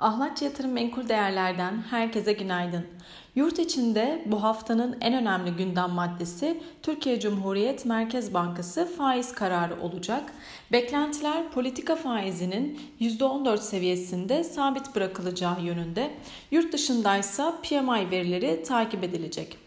Ahlatçı 0.00 0.44
Yatırım 0.44 0.72
Menkul 0.72 1.08
Değerler'den 1.08 1.82
herkese 1.90 2.32
günaydın. 2.32 2.86
Yurt 3.34 3.58
içinde 3.58 4.22
bu 4.26 4.42
haftanın 4.42 4.96
en 5.00 5.14
önemli 5.14 5.50
gündem 5.50 5.90
maddesi 5.90 6.62
Türkiye 6.82 7.20
Cumhuriyet 7.20 7.84
Merkez 7.84 8.34
Bankası 8.34 8.88
faiz 8.96 9.32
kararı 9.32 9.80
olacak. 9.80 10.32
Beklentiler 10.72 11.50
politika 11.50 11.96
faizinin 11.96 12.80
%14 13.00 13.58
seviyesinde 13.58 14.44
sabit 14.44 14.94
bırakılacağı 14.94 15.62
yönünde. 15.62 16.10
Yurt 16.50 16.72
dışındaysa 16.72 17.54
PMI 17.62 18.10
verileri 18.10 18.62
takip 18.62 19.04
edilecek. 19.04 19.58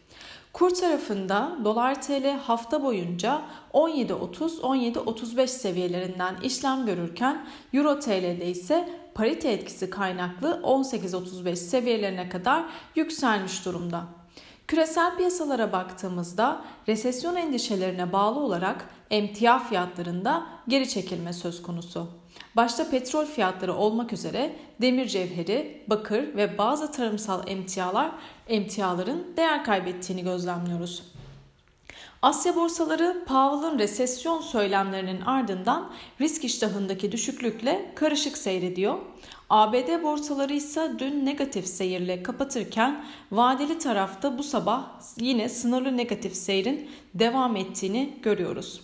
Kur 0.54 0.70
tarafında 0.70 1.58
dolar 1.64 2.02
TL 2.02 2.38
hafta 2.44 2.84
boyunca 2.84 3.42
17.30-17.35 3.74 5.48
seviyelerinden 5.48 6.36
işlem 6.44 6.86
görürken 6.86 7.46
euro 7.74 8.00
TL'de 8.00 8.50
ise 8.50 9.01
parite 9.14 9.52
etkisi 9.52 9.90
kaynaklı 9.90 10.62
18.35 10.64 11.56
seviyelerine 11.56 12.30
kadar 12.30 12.66
yükselmiş 12.96 13.66
durumda. 13.66 14.04
Küresel 14.68 15.18
piyasalara 15.18 15.72
baktığımızda 15.72 16.62
resesyon 16.88 17.36
endişelerine 17.36 18.14
bağlı 18.14 18.40
olarak 18.40 18.90
emtia 19.10 19.60
fiyatlarında 19.60 20.46
geri 20.68 20.90
çekilme 20.90 21.34
söz 21.34 21.62
konusu. 21.62 22.08
Başta 22.56 22.90
petrol 22.90 23.26
fiyatları 23.26 23.74
olmak 23.74 24.14
üzere 24.14 24.56
demir 24.82 25.08
cevheri, 25.08 25.84
bakır 25.88 26.36
ve 26.36 26.58
bazı 26.58 26.92
tarımsal 26.92 27.48
emtialar 27.48 28.12
emtiaların 28.48 29.24
değer 29.38 29.64
kaybettiğini 29.64 30.24
gözlemliyoruz. 30.24 31.04
Asya 32.22 32.56
borsaları 32.56 33.24
Powell'ın 33.28 33.80
resesyon 33.80 34.42
söylemlerinin 34.42 35.22
ardından 35.22 35.92
risk 36.22 36.44
iştahındaki 36.44 37.12
düşüklükle 37.12 37.92
karışık 37.96 38.38
seyrediyor. 38.38 38.98
ABD 39.50 40.04
borsaları 40.04 40.54
ise 40.54 40.92
dün 41.00 41.26
negatif 41.26 41.68
seyirle 41.68 42.24
kapatırken 42.24 43.06
vadeli 43.32 43.78
tarafta 43.78 44.38
bu 44.38 44.44
sabah 44.44 44.86
yine 45.18 45.50
sınırlı 45.50 45.98
negatif 45.98 46.36
seyrin 46.36 46.90
devam 47.14 47.56
ettiğini 47.56 48.14
görüyoruz. 48.22 48.82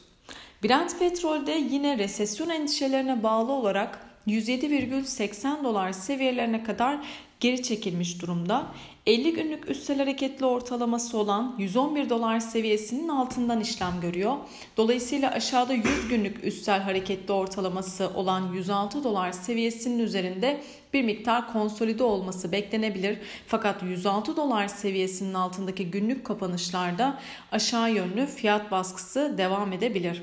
Brent 0.63 0.99
petrolde 0.99 1.51
yine 1.51 1.97
resesyon 1.97 2.49
endişelerine 2.49 3.23
bağlı 3.23 3.51
olarak 3.51 4.06
107,80 4.27 5.63
dolar 5.63 5.91
seviyelerine 5.91 6.63
kadar 6.63 6.99
geri 7.39 7.63
çekilmiş 7.63 8.21
durumda. 8.21 8.67
50 9.05 9.33
günlük 9.33 9.69
üstel 9.69 9.97
hareketli 9.97 10.45
ortalaması 10.45 11.17
olan 11.17 11.55
111 11.57 12.09
dolar 12.09 12.39
seviyesinin 12.39 13.07
altından 13.07 13.61
işlem 13.61 14.01
görüyor. 14.01 14.35
Dolayısıyla 14.77 15.31
aşağıda 15.31 15.73
100 15.73 16.07
günlük 16.09 16.43
üstel 16.43 16.81
hareketli 16.81 17.33
ortalaması 17.33 18.09
olan 18.15 18.53
106 18.53 19.03
dolar 19.03 19.31
seviyesinin 19.31 19.99
üzerinde 19.99 20.61
bir 20.93 21.03
miktar 21.03 21.53
konsolide 21.53 22.03
olması 22.03 22.51
beklenebilir. 22.51 23.17
Fakat 23.47 23.83
106 23.83 24.35
dolar 24.35 24.67
seviyesinin 24.67 25.33
altındaki 25.33 25.91
günlük 25.91 26.25
kapanışlarda 26.25 27.19
aşağı 27.51 27.91
yönlü 27.91 28.25
fiyat 28.25 28.71
baskısı 28.71 29.35
devam 29.37 29.73
edebilir. 29.73 30.21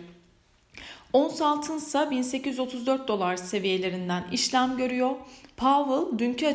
Ons 1.15 1.41
altın 1.41 1.77
ise 1.77 2.11
1834 2.11 3.09
dolar 3.09 3.37
seviyelerinden 3.37 4.25
işlem 4.33 4.77
görüyor. 4.77 5.11
Powell 5.57 6.19
dünkü 6.19 6.47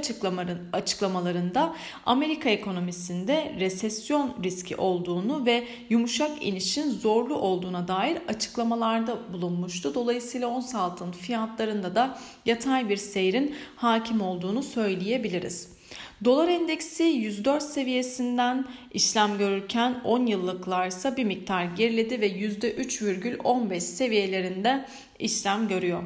açıklamalarında 0.73 1.75
Amerika 2.05 2.49
ekonomisinde 2.49 3.55
resesyon 3.59 4.35
riski 4.43 4.75
olduğunu 4.75 5.45
ve 5.45 5.67
yumuşak 5.89 6.45
inişin 6.45 6.91
zorlu 6.91 7.35
olduğuna 7.35 7.87
dair 7.87 8.17
açıklamalarda 8.27 9.33
bulunmuştu. 9.33 9.93
Dolayısıyla 9.95 10.47
ons 10.47 10.75
altın 10.75 11.11
fiyatlarında 11.11 11.95
da 11.95 12.17
yatay 12.45 12.89
bir 12.89 12.97
seyrin 12.97 13.55
hakim 13.75 14.21
olduğunu 14.21 14.63
söyleyebiliriz. 14.63 15.78
Dolar 16.25 16.47
endeksi 16.47 17.03
104 17.03 17.63
seviyesinden 17.63 18.65
işlem 18.93 19.37
görürken 19.37 20.01
10 20.03 20.25
yıllıklar 20.25 20.87
ise 20.87 21.17
bir 21.17 21.23
miktar 21.23 21.63
geriledi 21.63 22.21
ve 22.21 22.27
%3,15 22.27 23.79
seviyelerinde 23.79 24.85
işlem 25.19 25.67
görüyor. 25.67 26.03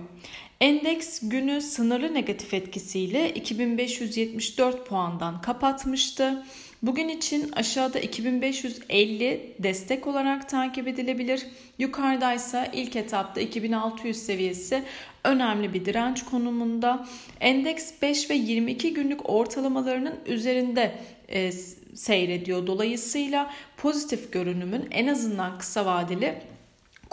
Endeks 0.61 1.19
günü 1.21 1.61
sınırlı 1.61 2.13
negatif 2.13 2.53
etkisiyle 2.53 3.33
2574 3.33 4.87
puandan 4.87 5.41
kapatmıştı. 5.41 6.43
Bugün 6.83 7.07
için 7.07 7.51
aşağıda 7.51 7.99
2550 7.99 9.55
destek 9.59 10.07
olarak 10.07 10.49
takip 10.49 10.87
edilebilir. 10.87 11.45
Yukarıdaysa 11.79 12.65
ilk 12.65 12.95
etapta 12.95 13.41
2600 13.41 14.17
seviyesi 14.17 14.83
önemli 15.23 15.73
bir 15.73 15.85
direnç 15.85 16.25
konumunda. 16.25 17.07
Endeks 17.39 17.91
5 18.01 18.29
ve 18.29 18.33
22 18.33 18.93
günlük 18.93 19.29
ortalamalarının 19.29 20.15
üzerinde 20.25 20.95
e, 21.27 21.51
seyrediyor. 21.95 22.67
Dolayısıyla 22.67 23.53
pozitif 23.77 24.31
görünümün 24.31 24.87
en 24.91 25.07
azından 25.07 25.57
kısa 25.57 25.85
vadeli 25.85 26.41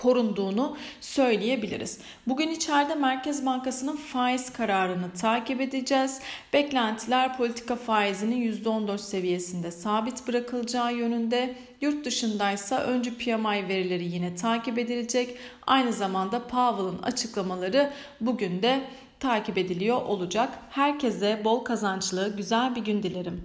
korunduğunu 0.00 0.76
söyleyebiliriz. 1.00 1.98
Bugün 2.26 2.48
içeride 2.48 2.94
Merkez 2.94 3.46
Bankası'nın 3.46 3.96
faiz 3.96 4.52
kararını 4.52 5.12
takip 5.12 5.60
edeceğiz. 5.60 6.20
Beklentiler 6.52 7.36
politika 7.36 7.76
faizinin 7.76 8.52
%14 8.52 8.98
seviyesinde 8.98 9.70
sabit 9.70 10.28
bırakılacağı 10.28 10.94
yönünde. 10.94 11.54
Yurt 11.80 12.04
dışındaysa 12.04 12.78
önce 12.78 13.10
PMI 13.14 13.68
verileri 13.68 14.04
yine 14.04 14.34
takip 14.34 14.78
edilecek. 14.78 15.38
Aynı 15.66 15.92
zamanda 15.92 16.46
Powell'ın 16.46 17.02
açıklamaları 17.02 17.90
bugün 18.20 18.62
de 18.62 18.80
takip 19.20 19.58
ediliyor 19.58 20.02
olacak. 20.02 20.58
Herkese 20.70 21.40
bol 21.44 21.64
kazançlı, 21.64 22.36
güzel 22.36 22.76
bir 22.76 22.84
gün 22.84 23.02
dilerim. 23.02 23.38